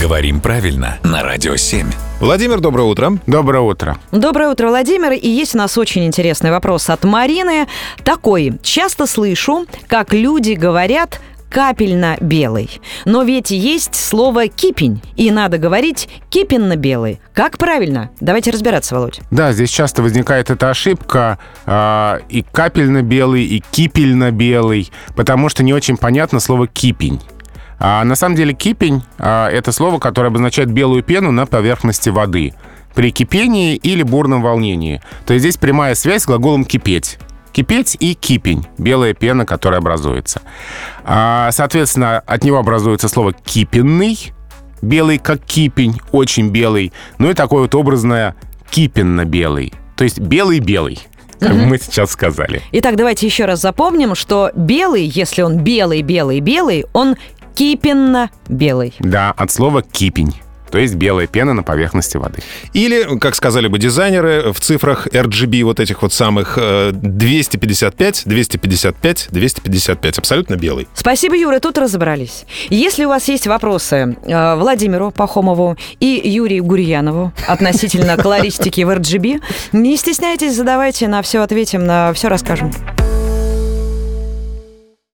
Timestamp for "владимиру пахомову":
74.56-75.76